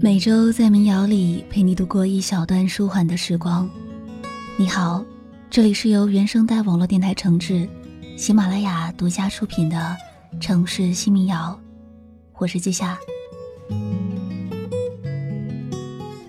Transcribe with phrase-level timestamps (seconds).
[0.00, 3.68] 每周在民谣里陪你度过一小段舒缓的时光。
[4.56, 5.04] 你好，
[5.50, 7.68] 这里是由原声带网络电台承制，
[8.16, 9.96] 喜马拉雅独家出品的
[10.40, 11.58] 《城市新民谣》，
[12.36, 12.96] 我是季夏。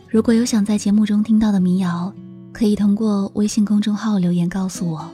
[0.07, 2.11] 如果有想在节目中听到的民谣，
[2.51, 5.07] 可以通过微信公众号留言告诉我，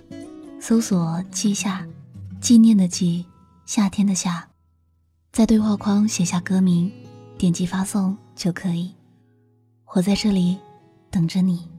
[0.62, 1.86] 搜索“季夏”，
[2.40, 3.26] 纪念的季，
[3.66, 4.48] 夏天的夏。
[5.34, 6.90] 在对话框写下歌名，
[7.38, 8.94] 点击发送就可以。
[9.96, 10.58] 我在这里
[11.10, 11.75] 等着你。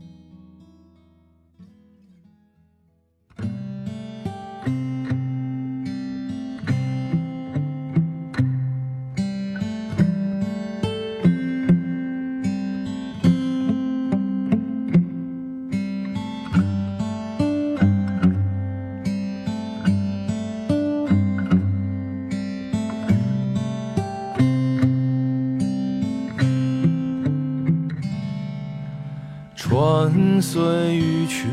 [30.17, 31.47] 穿岁欲去，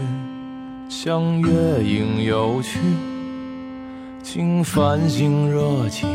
[0.87, 2.79] 向月影游去，
[4.21, 6.07] 经繁星热气，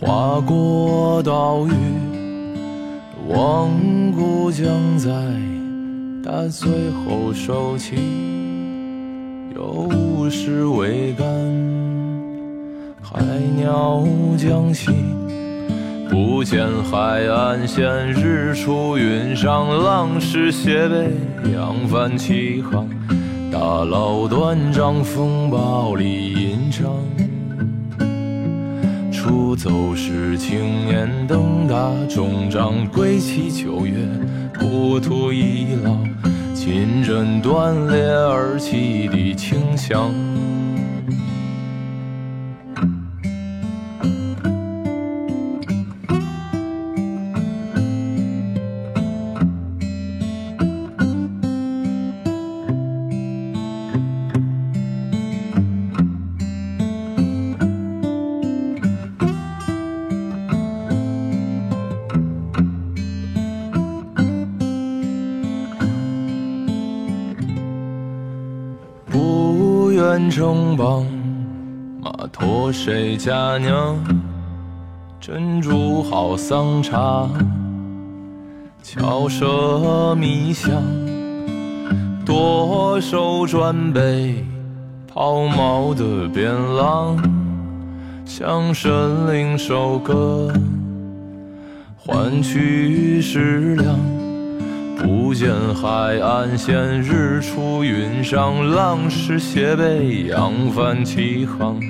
[0.00, 1.72] 划过岛屿，
[3.28, 3.70] 望
[4.10, 5.08] 故将在
[6.24, 7.94] 大醉后收起，
[9.54, 11.28] 有时未干，
[13.00, 13.22] 海
[13.56, 14.04] 鸟
[14.36, 14.90] 将息。
[16.16, 21.10] 不见海岸线，日出云上，浪是斜背，
[21.52, 22.88] 扬帆起航。
[23.52, 26.90] 大佬断章，风暴里吟唱。
[29.12, 33.98] 出走时，青年登大终章，归期九月，
[34.58, 35.98] 故土已老，
[36.54, 40.14] 琴针断裂而起的清香。
[73.26, 73.98] 谁家娘？
[75.20, 77.28] 珍珠好桑茶，
[78.84, 80.80] 巧舌迷香。
[82.24, 84.44] 多手转杯，
[85.12, 87.16] 抛锚的边浪，
[88.24, 88.92] 向神
[89.34, 90.52] 灵收割，
[91.96, 93.98] 换取食粮。
[94.98, 101.80] 不见海岸线，日出云上，浪是斜背，扬帆起航。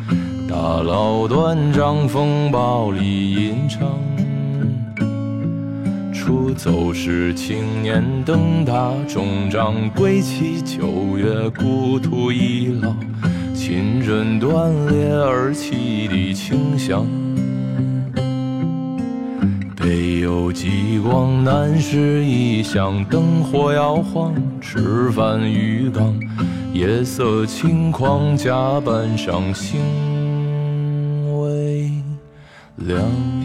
[0.49, 3.89] 大佬断章，风暴里吟唱。
[6.13, 12.95] 出走时，青年登大终章，归期九月，故土已老，
[13.55, 17.05] 亲人断裂而起的清香。
[19.75, 26.15] 北有极光，南是异乡，灯火摇晃，吃饭鱼缸，
[26.73, 29.81] 夜色轻狂，甲板上星
[32.87, 33.36] 亮。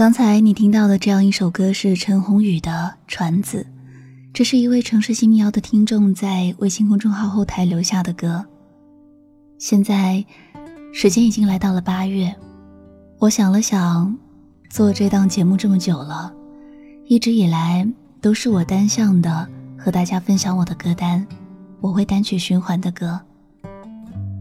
[0.00, 2.70] 刚才你听到的这样一首歌是陈鸿宇的
[3.06, 3.58] 《船子》，
[4.32, 8.42] 这是一位城市新民谣的听众在微信公众号后台留下的歌。
[9.58, 10.24] 现在，
[10.90, 12.34] 时间已经来到了八月，
[13.18, 14.16] 我想了想，
[14.70, 16.32] 做这档节目这么久了，
[17.04, 17.86] 一直以来
[18.22, 19.46] 都是我单向的
[19.76, 21.26] 和大家分享我的歌单，
[21.82, 23.20] 我会单曲循环的歌。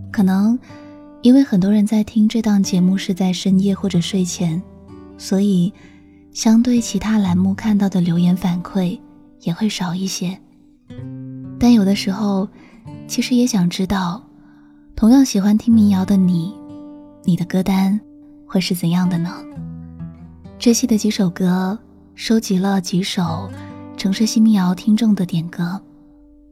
[0.09, 0.57] 可能，
[1.21, 4.63] 因为很多人在听这档节目是在深夜或者睡前。
[5.19, 5.71] 所以，
[6.31, 8.97] 相对其他栏目看到的留言反馈
[9.41, 10.35] 也会少一些。
[11.59, 12.47] 但有的时候，
[13.05, 14.23] 其实也想知道，
[14.95, 16.53] 同样喜欢听民谣的你，
[17.25, 17.99] 你的歌单
[18.47, 19.29] 会是怎样的呢？
[20.57, 21.77] 这期的几首歌，
[22.15, 23.49] 收集了几首
[23.97, 25.79] 城市新民谣听众的点歌。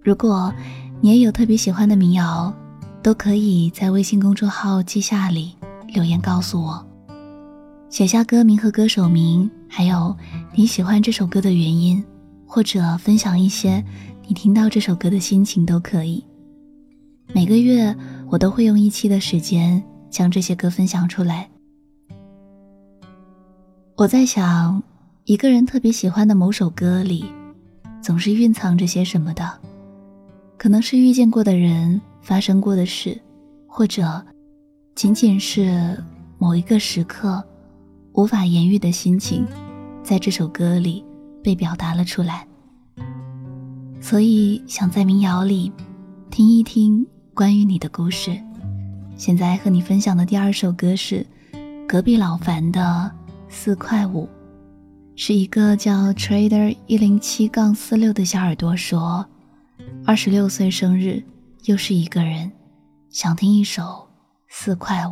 [0.01, 0.53] 如果
[1.01, 2.53] 你也有特别喜欢的民谣，
[3.03, 5.55] 都可以在微信公众号“记下”里
[5.93, 6.86] 留言告诉我。
[7.89, 10.15] 写下歌名和歌手名，还有
[10.53, 12.03] 你喜欢这首歌的原因，
[12.45, 13.83] 或者分享一些
[14.27, 16.23] 你听到这首歌的心情都可以。
[17.33, 17.95] 每个月
[18.29, 21.49] 我都会用一期的时间将这些歌分享出来。
[23.95, 24.83] 我在想，
[25.23, 27.25] 一个人特别喜欢的某首歌里，
[28.01, 29.49] 总是蕴藏着些什么的，
[30.57, 33.19] 可能是遇见过的人、发生过的事，
[33.65, 34.23] 或者
[34.93, 35.97] 仅仅是
[36.37, 37.43] 某一个时刻
[38.17, 39.45] 无法言喻的心情，
[40.01, 41.05] 在这首歌里
[41.43, 42.47] 被表达了出来。
[44.01, 45.71] 所以想在民谣里
[46.31, 47.05] 听一听。
[47.35, 48.35] 关于你的故事，
[49.15, 51.23] 现在和你分享的第二首歌是
[51.87, 52.81] 隔壁老樊的
[53.47, 54.23] 《四块五》，
[55.15, 59.23] 是一个叫 Trader 一零七杠四六的小耳朵说，
[60.03, 61.23] 二十六岁生日，
[61.65, 62.51] 又是一个人，
[63.11, 63.83] 想听一首
[64.49, 65.11] 《四块五》。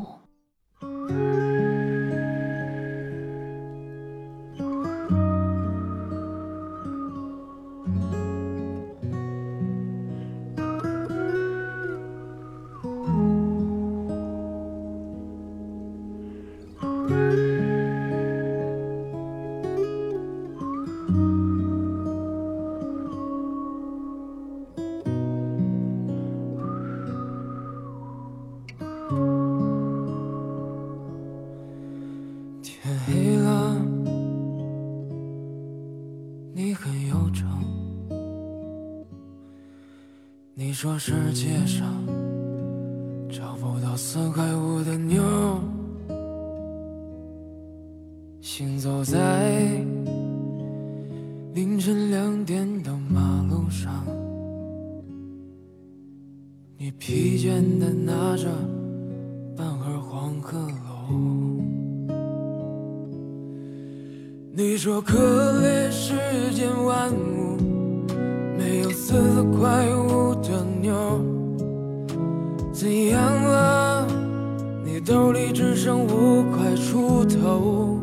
[40.75, 41.87] 你说世界上
[43.29, 45.23] 找不到四块五的妞，
[48.41, 49.81] 行走在
[51.53, 54.05] 凌晨两点的马路上，
[56.77, 58.49] 你疲倦的拿着
[59.55, 61.63] 半盒黄鹤楼，
[64.53, 65.15] 你说可
[65.61, 66.15] 怜世
[66.53, 67.55] 间万物
[68.57, 70.04] 没有四块五。
[72.85, 74.07] 怎样了？
[74.83, 77.99] 你兜里只剩五块出头。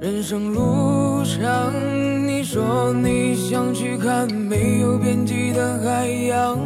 [0.00, 1.72] 人生路上，
[2.28, 6.56] 你说你想去看没有边际的海洋，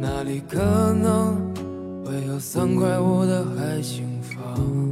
[0.00, 1.36] 那里可能
[2.02, 4.91] 会有三块五的海景房。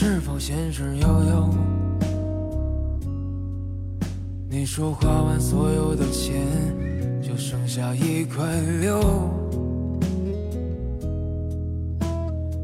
[0.00, 1.50] 是否闲事悠悠，
[4.48, 6.46] 你说花完所有的钱，
[7.20, 8.46] 就剩下一块
[8.80, 9.00] 六，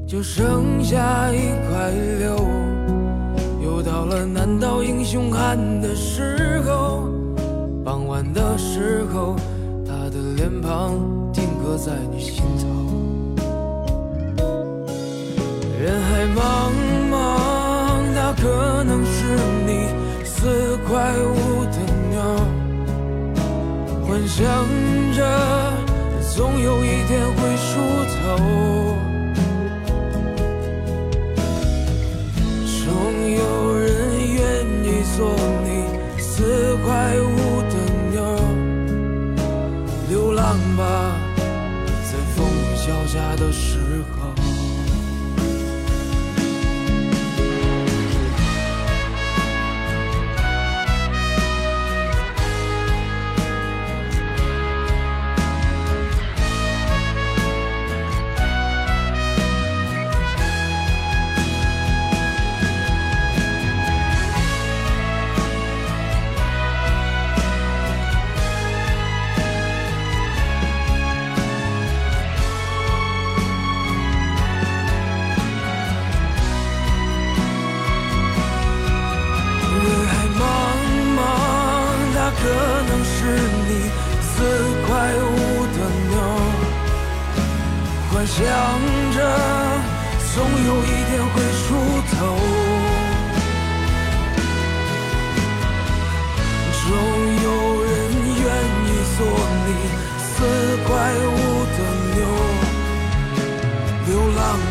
[0.06, 1.90] 就剩下一块
[2.20, 2.36] 六。
[3.60, 7.08] 又到了难倒英雄汉的时候，
[7.84, 9.34] 傍晚的时候，
[9.84, 11.00] 他的脸庞
[11.32, 12.68] 定格在你心头，
[15.82, 17.03] 人海茫茫。
[18.44, 19.24] 可能是
[19.64, 19.88] 你
[20.22, 21.78] 四块五的
[22.10, 22.20] 妞，
[24.06, 24.44] 幻想
[25.16, 25.18] 着
[26.36, 27.80] 总有一天会出
[28.12, 28.36] 头，
[32.84, 32.84] 总
[33.30, 33.88] 有人
[34.34, 34.44] 愿
[34.84, 34.86] 意
[35.16, 35.34] 做
[35.64, 35.66] 你
[36.20, 37.74] 四块五的
[38.12, 38.20] 妞，
[40.10, 40.44] 流浪
[40.76, 41.16] 吧，
[42.04, 43.78] 在风雨交加的时
[44.12, 44.53] 候。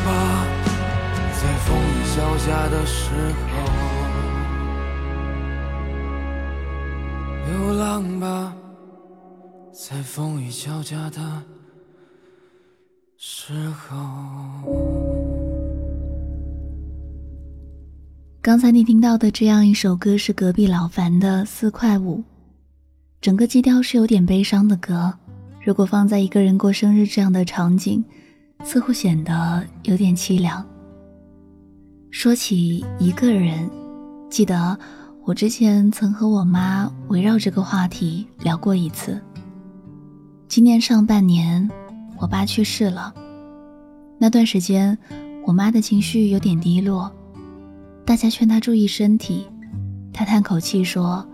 [0.05, 0.45] 吧，
[1.33, 3.11] 在风雨交加的时
[3.49, 3.53] 候。
[7.51, 8.55] 流浪吧，
[9.71, 11.43] 在风雨交加的
[13.17, 13.97] 时候。
[18.41, 22.19] 刚才你听到的这样一首歌是隔壁老樊的《四块五》，
[23.21, 25.13] 整个基调是有点悲伤的歌。
[25.63, 28.03] 如果放在一个人过生日这样的场景，
[28.63, 30.65] 似乎显得有点凄凉。
[32.09, 33.69] 说起一个人，
[34.29, 34.77] 记得
[35.23, 39.21] 我之前曾和我妈围绕这个话题聊过一次。
[40.47, 41.69] 今年上半年，
[42.17, 43.13] 我爸去世了，
[44.19, 44.97] 那段时间，
[45.45, 47.11] 我妈的情绪有点低落。
[48.05, 49.47] 大家劝她注意身体，
[50.13, 51.25] 她叹口气说：“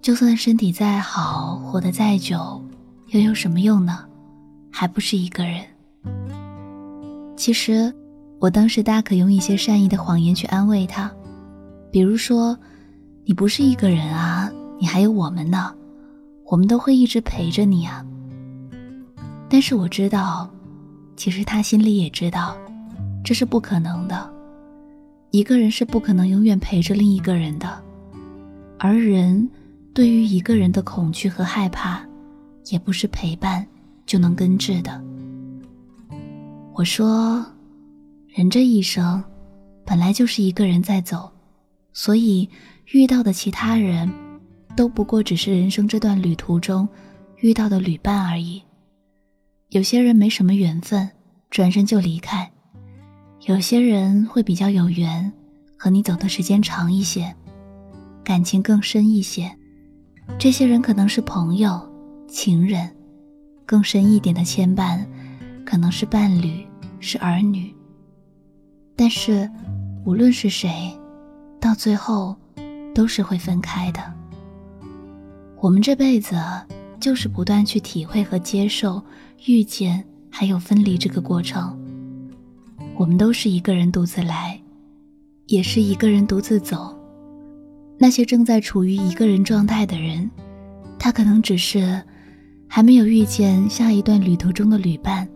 [0.00, 2.62] 就算身体再好，活得再久，
[3.08, 4.04] 又有什么用呢？
[4.70, 5.62] 还不是一个人。”
[7.40, 7.90] 其实，
[8.38, 11.10] 我当时大可用一些善意的谎言去安慰他，
[11.90, 12.54] 比如说
[13.24, 15.72] ：“你不是一个人啊，你还有我们呢，
[16.44, 18.04] 我们都会一直陪着你啊。”
[19.48, 20.50] 但是我知道，
[21.16, 22.54] 其实他心里也知道，
[23.24, 24.30] 这是不可能的。
[25.30, 27.82] 一个人是不可能永远陪着另一个人的，
[28.78, 29.48] 而人
[29.94, 32.02] 对于一个人的恐惧和害怕，
[32.66, 33.66] 也不是陪伴
[34.04, 35.02] 就能根治的。
[36.72, 37.44] 我说，
[38.28, 39.22] 人这一生
[39.84, 41.30] 本来就是一个人在走，
[41.92, 42.48] 所以
[42.92, 44.10] 遇到的其他人
[44.76, 46.88] 都不过只是人生这段旅途中
[47.38, 48.62] 遇到的旅伴而已。
[49.70, 51.10] 有些人没什么缘分，
[51.50, 52.50] 转身就离开。
[53.46, 55.30] 有些人会比较有缘，
[55.76, 57.34] 和你走的时间长一些，
[58.24, 59.50] 感情更深一些。
[60.38, 61.80] 这些人可能是朋友、
[62.28, 62.90] 情人，
[63.66, 65.04] 更深一点的牵绊，
[65.64, 66.66] 可能是伴侣、
[66.98, 67.74] 是儿女。
[68.96, 69.50] 但是，
[70.04, 70.92] 无论是谁，
[71.58, 72.36] 到最后
[72.94, 74.00] 都是会分开的。
[75.60, 76.36] 我们这辈子
[76.98, 79.02] 就是不断去体会和接受
[79.46, 81.78] 遇见还有分离这个过程。
[82.96, 84.60] 我们都是一个人独自来，
[85.46, 86.94] 也是一个人独自走。
[87.98, 90.30] 那些正在处于一个人状态的人，
[90.98, 92.02] 他可能只是
[92.68, 95.26] 还没有遇见下一段旅途中的旅伴。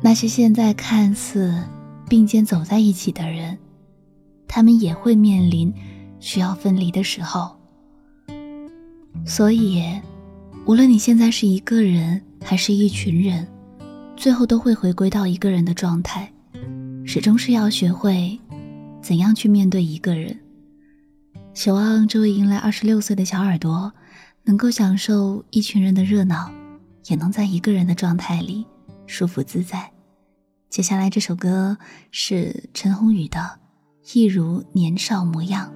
[0.00, 1.62] 那些现在看似
[2.08, 3.58] 并肩走在一起的人，
[4.48, 5.72] 他们也会面临
[6.18, 7.56] 需要分离的时候。
[9.24, 9.84] 所以，
[10.66, 13.46] 无论你现在是一个人还是一群人。
[14.16, 16.30] 最后都会回归到一个人的状态，
[17.06, 18.38] 始终是要学会
[19.00, 20.38] 怎样去面对一个人。
[21.54, 23.90] 希望这位迎来二十六岁的小耳朵，
[24.44, 26.50] 能够享受一群人的热闹，
[27.06, 28.66] 也能在一个人的状态里
[29.10, 29.90] 舒服自在。
[30.68, 31.76] 接下来这首歌
[32.12, 33.38] 是陈鸿宇的
[34.16, 35.66] 《一如年少模样》。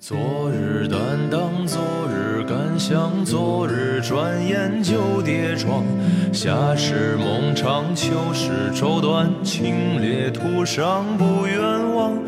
[0.00, 0.98] 昨日担
[1.30, 1.80] 当，昨
[2.10, 5.84] 日感想，昨日转眼就跌撞。
[6.32, 12.18] 夏时梦长，秋时愁短，清冽途上不远望。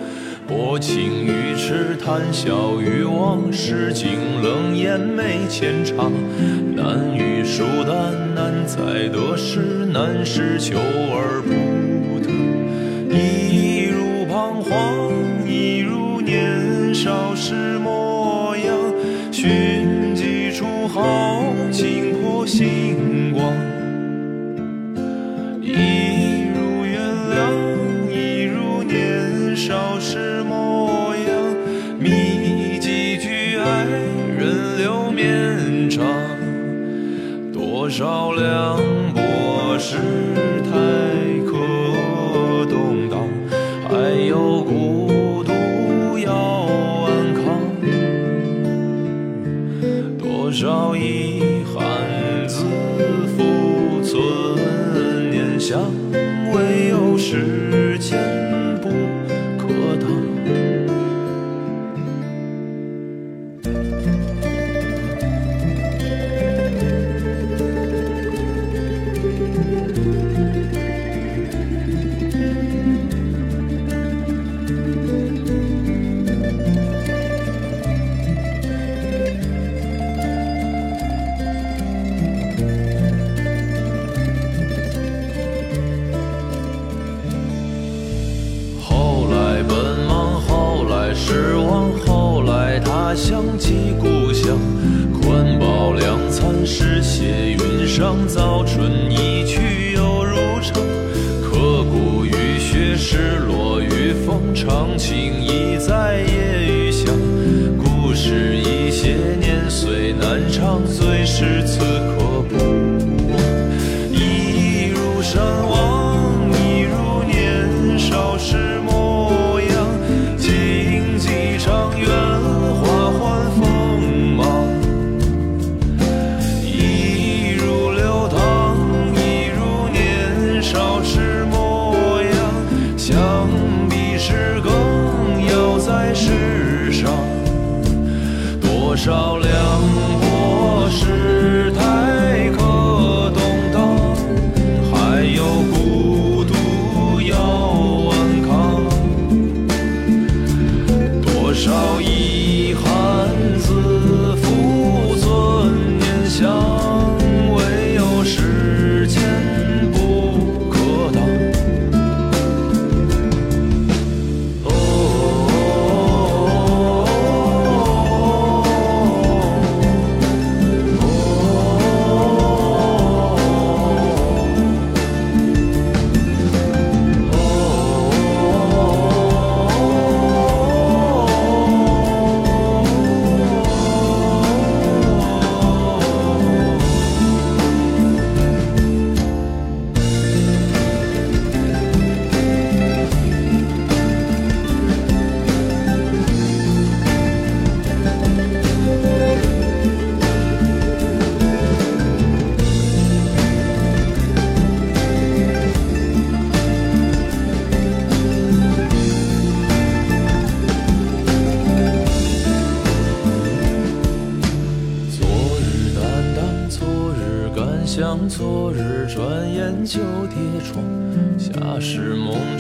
[0.47, 6.12] 薄情于痴，谈笑于忘，世境冷眼没浅尝。
[7.56, 12.28] 书单，难载得失，难是求而不得。
[13.16, 15.12] 一如彷徨，
[15.49, 18.75] 一如年少时模样。
[19.30, 22.83] 寻几处豪情破星
[38.04, 38.93] 照亮。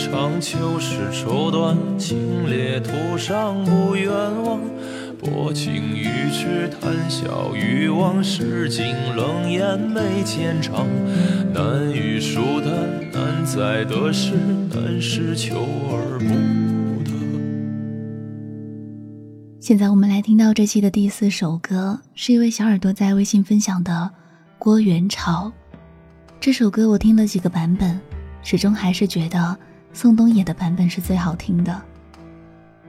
[0.04, 4.12] 长，秋时愁短，清冽途上不远
[4.44, 4.60] 望。
[5.18, 10.86] 薄情于痴，谈笑于往事，尽冷眼眉间长。
[11.54, 12.70] 难遇疏淡，
[13.12, 14.34] 难在得失，
[14.68, 15.56] 难是求
[15.90, 17.10] 而不得。
[19.58, 23.92] 现在我们来听到这期的第四首歌，是一位小耳朵在微信分享的
[24.58, 25.50] 《郭元潮》。
[26.38, 27.98] 这首歌我听了几个版本，
[28.42, 29.56] 始终还是觉得
[29.94, 31.80] 宋冬野的版本是最好听的。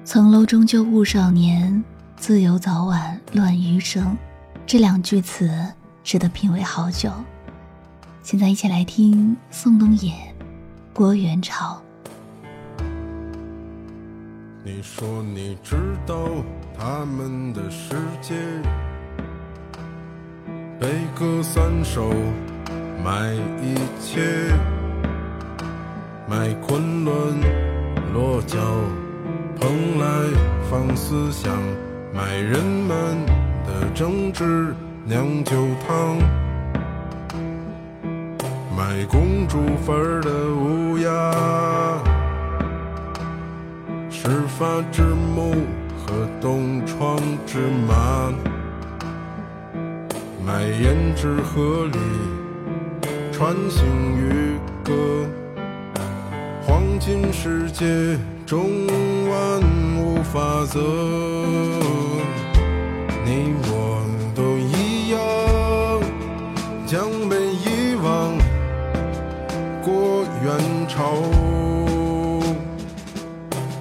[0.03, 1.83] 层楼终究误少年，
[2.17, 4.17] 自由早晚乱余生。
[4.65, 5.47] 这两句词
[6.03, 7.11] 值得品味好久。
[8.23, 10.13] 现在一起来听宋冬野、
[10.93, 11.79] 郭元潮。
[14.63, 15.75] 你说你知
[16.07, 16.27] 道
[16.75, 18.33] 他们的世界，
[20.79, 22.09] 悲歌三首，
[23.03, 24.49] 卖一切，
[26.27, 27.15] 卖昆仑
[28.11, 28.57] 落脚，
[29.59, 30.05] 蓬莱
[30.67, 31.53] 放思想，
[32.11, 32.97] 卖人们
[33.67, 34.73] 的政治
[35.05, 35.55] 酿酒
[35.87, 36.17] 汤，
[38.75, 42.01] 卖公主坟的乌鸦。
[44.09, 45.53] 始发之木
[45.95, 48.33] 和东窗之马，
[50.43, 51.99] 卖胭脂河里
[53.31, 53.85] 穿行
[54.17, 54.93] 渔歌，
[56.95, 57.85] 黄金世界
[58.45, 58.87] 中
[59.27, 59.61] 万
[59.99, 60.79] 物法则，
[63.25, 63.99] 你我
[64.33, 65.19] 都一样，
[66.87, 68.37] 将被遗忘，
[69.83, 70.47] 过元
[70.87, 71.21] 朝。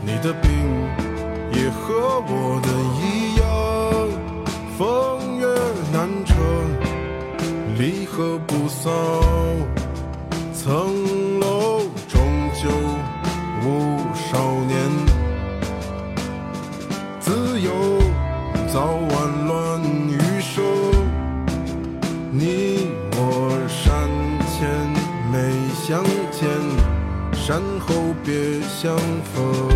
[0.05, 0.51] 你的病
[1.53, 3.45] 也和我的一样，
[4.77, 5.47] 风月
[5.93, 6.35] 难成，
[7.79, 8.91] 离合不骚。
[10.53, 11.24] 曾
[27.87, 28.97] 后别相
[29.35, 29.74] 逢。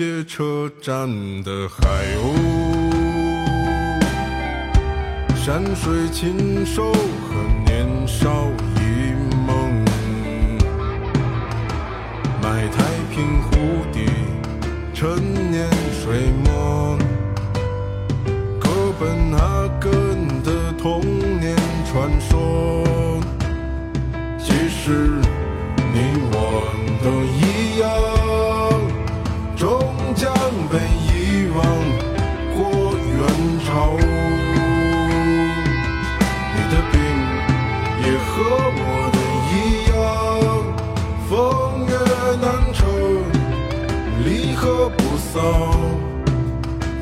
[0.00, 1.06] 灰街车站
[1.42, 1.86] 的海
[2.16, 2.32] 鸥，
[5.36, 7.36] 山水禽兽和
[7.66, 9.12] 年少一
[9.46, 9.84] 梦，
[12.42, 12.82] 买太
[13.14, 13.50] 平湖
[13.92, 14.00] 的
[14.94, 15.68] 陈年
[16.02, 16.96] 水墨，
[18.58, 21.02] 哥本哈根的童
[21.38, 21.54] 年
[21.92, 23.20] 传说，
[24.38, 25.10] 其实
[25.92, 26.64] 你我
[27.04, 28.09] 都一样，
[32.54, 32.58] 过
[32.94, 33.18] 元
[33.64, 33.68] 朝。
[36.54, 36.94] 你的病
[38.02, 38.30] 也和
[38.76, 38.82] 我
[39.12, 39.16] 的
[39.50, 39.52] 一
[39.90, 39.98] 样，
[41.28, 41.30] 风
[41.86, 41.92] 月
[42.40, 42.78] 难酬，
[44.24, 45.34] 离合不骚。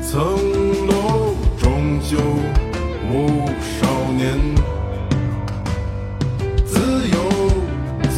[0.01, 0.11] 层
[0.87, 0.91] 楼
[1.59, 2.17] 终究
[3.11, 3.13] 无
[3.61, 3.79] 少
[4.17, 4.21] 年，
[6.65, 7.15] 自由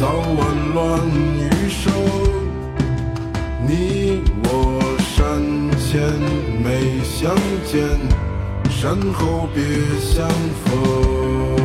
[0.38, 0.40] 晚
[0.72, 0.80] 乱
[1.36, 1.82] 余生。
[3.66, 3.70] 你
[4.44, 4.48] 我
[4.98, 5.20] 山
[5.78, 6.00] 前
[7.22, 7.32] 相
[7.64, 7.88] 见，
[8.68, 9.62] 山后别
[10.00, 10.28] 相
[10.64, 11.61] 逢。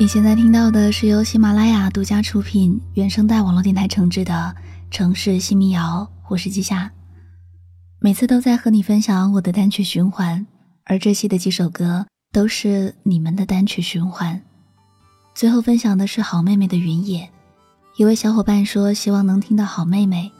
[0.00, 4.32] 你现在听到的是由喜马拉雅独家出品、原声带网络电台承制的
[4.90, 6.90] 《城市新民谣》，我是季夏。
[7.98, 10.46] 每次都在和你分享我的单曲循环，
[10.86, 14.40] 而这期的几首歌都是你们的单曲循环。
[15.34, 17.24] 最后分享的是好妹妹的《云野》，
[17.98, 20.32] 一位小伙伴说希望能听到好妹妹。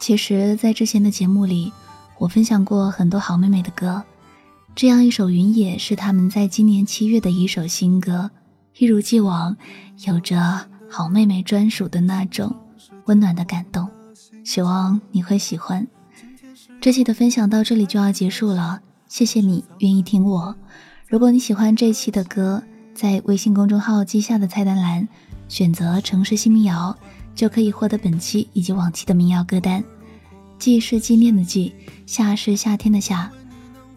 [0.00, 1.72] 其实，在之前的节目里，
[2.18, 4.02] 我分享过很多好妹妹的歌，
[4.74, 8.32] 这样一首《云野》是他们在今年七月的一首新歌。
[8.78, 9.56] 一如既往，
[10.06, 12.54] 有着好妹妹专属的那种
[13.06, 13.88] 温暖的感动，
[14.44, 15.86] 希望你会喜欢。
[16.80, 20.54] 这期的分享到这里就要结束了，谢谢你愿意听我。
[21.06, 22.62] 如果你喜欢这期的歌，
[22.94, 25.06] 在微信公众号“记下”的菜单栏
[25.48, 26.96] 选择“城市新民谣”，
[27.34, 29.82] 就可以获得本期以及往期的民谣歌单。
[30.58, 31.74] 记是纪念的记，
[32.06, 33.30] 夏是夏天的夏。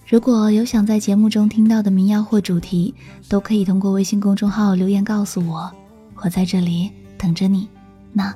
[0.07, 2.95] 如果有想在节目中听到的民谣或主题，
[3.27, 5.69] 都可以通过微信公众号留言告诉我，
[6.15, 7.67] 我在这里等着你。
[8.13, 8.33] 那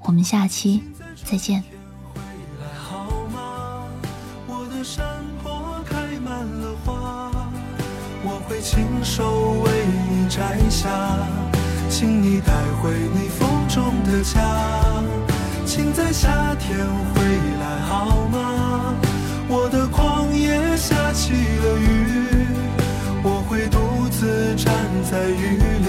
[0.00, 0.82] 我们下期
[1.22, 1.62] 再见。
[2.74, 3.04] 好
[3.34, 3.84] 吗？
[4.46, 5.04] 我的山
[5.42, 5.52] 坡
[5.84, 7.30] 开满了花，
[8.24, 9.70] 我会亲手为
[10.08, 10.88] 你摘下，
[11.90, 14.40] 请你带回你风中的家。
[15.66, 17.22] 请在夏天回
[17.60, 18.94] 来好吗？
[19.52, 20.29] 我的旷野下
[21.30, 21.86] 起了雨，
[23.22, 24.74] 我会独自站
[25.08, 25.88] 在雨里，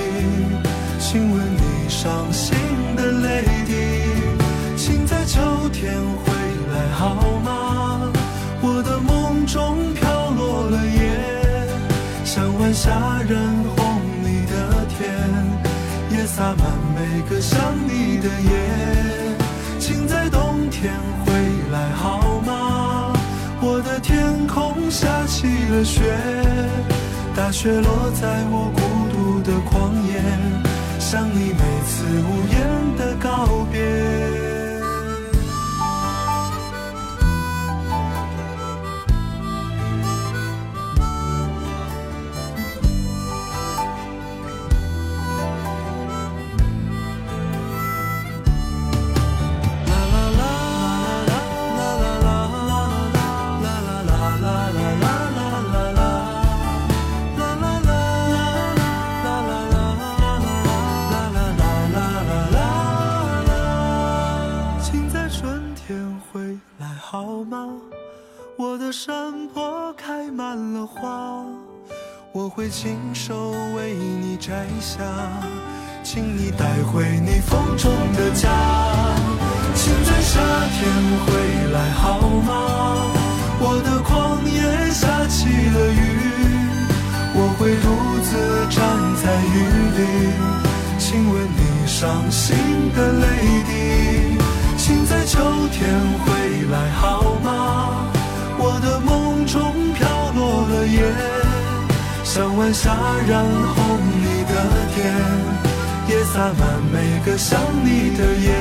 [0.99, 2.55] 亲吻你伤心
[2.95, 3.73] 的泪滴。
[4.77, 6.31] 请在秋天回
[6.71, 8.11] 来好吗？
[8.61, 11.01] 我的梦中飘落了叶，
[12.23, 12.91] 像晚霞
[13.27, 13.39] 染
[13.75, 15.01] 红你的天，
[16.11, 16.61] 也洒满
[16.95, 17.57] 每个想
[24.91, 26.01] 下起了雪，
[27.33, 30.21] 大雪落在我孤独的旷野，
[30.99, 34.40] 像你每次无言的告别。
[70.11, 71.41] 开满了花，
[72.33, 74.99] 我会亲手为你摘下，
[76.03, 78.49] 请你带回你风中的家。
[79.73, 80.41] 请在夏
[80.75, 80.81] 天
[81.23, 81.31] 回
[81.71, 82.51] 来好吗？
[83.61, 84.11] 我的旷
[84.51, 86.03] 野下起了雨，
[87.33, 87.87] 我会独
[88.27, 88.29] 自
[88.67, 88.83] 站
[89.15, 89.55] 在雨
[89.95, 89.99] 里，
[90.99, 92.57] 亲吻你伤心
[92.93, 93.25] 的泪
[93.63, 93.71] 滴。
[94.75, 95.39] 请在秋
[95.71, 95.79] 天
[96.19, 96.27] 回
[96.69, 96.99] 来好
[97.41, 97.47] 吗？
[98.63, 99.09] 我的梦
[99.51, 99.59] 中
[99.93, 101.03] 飘落了叶，
[102.23, 102.95] 像晚霞
[103.27, 104.53] 染红你的
[104.95, 104.97] 天，
[106.07, 108.55] 也洒满每个想你的夜。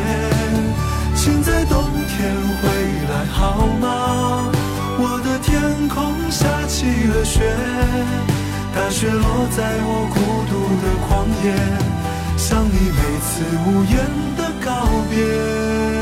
[1.14, 2.66] 请在冬天回
[3.08, 4.50] 来好吗？
[4.98, 5.96] 我的天空
[6.28, 7.38] 下起了雪，
[8.74, 10.18] 大雪落在我孤
[10.50, 11.08] 独的旷
[11.46, 11.54] 野，
[12.36, 13.30] 像你每次
[13.64, 13.94] 无言
[14.36, 14.68] 的告
[15.08, 15.99] 别。